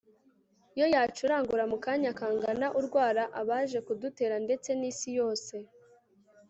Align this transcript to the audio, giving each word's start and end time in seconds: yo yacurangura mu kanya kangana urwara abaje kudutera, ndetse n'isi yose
yo 0.79 0.85
yacurangura 0.93 1.63
mu 1.71 1.77
kanya 1.85 2.11
kangana 2.19 2.67
urwara 2.79 3.23
abaje 3.41 3.77
kudutera, 3.87 4.35
ndetse 4.45 4.69
n'isi 4.79 5.09
yose 5.19 5.53